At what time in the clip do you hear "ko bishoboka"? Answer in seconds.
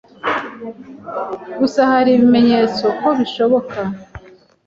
2.99-3.79